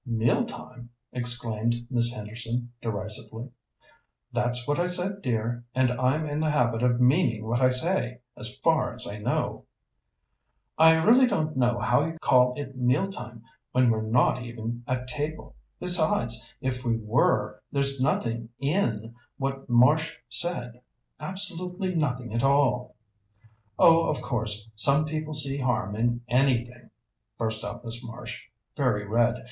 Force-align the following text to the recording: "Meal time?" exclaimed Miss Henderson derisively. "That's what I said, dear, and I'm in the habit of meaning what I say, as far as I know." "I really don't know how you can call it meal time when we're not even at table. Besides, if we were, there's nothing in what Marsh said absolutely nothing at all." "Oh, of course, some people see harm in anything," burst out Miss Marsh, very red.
"Meal 0.03 0.45
time?" 0.45 0.89
exclaimed 1.11 1.85
Miss 1.91 2.11
Henderson 2.11 2.73
derisively. 2.81 3.51
"That's 4.31 4.67
what 4.67 4.79
I 4.79 4.87
said, 4.87 5.21
dear, 5.21 5.63
and 5.75 5.91
I'm 5.91 6.25
in 6.25 6.39
the 6.39 6.49
habit 6.49 6.81
of 6.81 6.99
meaning 6.99 7.45
what 7.45 7.59
I 7.61 7.69
say, 7.69 8.21
as 8.35 8.55
far 8.63 8.95
as 8.95 9.07
I 9.07 9.19
know." 9.19 9.65
"I 10.75 10.95
really 10.95 11.27
don't 11.27 11.55
know 11.55 11.77
how 11.77 11.99
you 11.99 12.11
can 12.13 12.17
call 12.17 12.55
it 12.57 12.75
meal 12.75 13.09
time 13.11 13.43
when 13.73 13.91
we're 13.91 14.01
not 14.01 14.41
even 14.41 14.83
at 14.87 15.07
table. 15.07 15.55
Besides, 15.79 16.51
if 16.61 16.83
we 16.83 16.97
were, 16.97 17.61
there's 17.71 18.01
nothing 18.01 18.49
in 18.59 19.13
what 19.37 19.69
Marsh 19.69 20.15
said 20.27 20.81
absolutely 21.19 21.93
nothing 21.93 22.33
at 22.33 22.41
all." 22.43 22.95
"Oh, 23.77 24.09
of 24.09 24.19
course, 24.19 24.67
some 24.73 25.05
people 25.05 25.35
see 25.35 25.59
harm 25.59 25.95
in 25.95 26.21
anything," 26.27 26.89
burst 27.37 27.63
out 27.63 27.85
Miss 27.85 28.03
Marsh, 28.03 28.45
very 28.75 29.05
red. 29.05 29.35